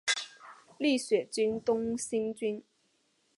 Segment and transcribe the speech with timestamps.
[0.79, 2.63] 立雪郡东兴郡